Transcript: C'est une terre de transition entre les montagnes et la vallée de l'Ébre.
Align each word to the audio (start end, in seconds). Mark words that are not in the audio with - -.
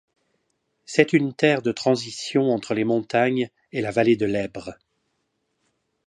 C'est 0.83 1.13
une 1.13 1.35
terre 1.35 1.61
de 1.61 1.71
transition 1.71 2.51
entre 2.55 2.73
les 2.73 2.85
montagnes 2.85 3.51
et 3.71 3.81
la 3.81 3.91
vallée 3.91 4.15
de 4.15 4.25
l'Ébre. 4.25 4.73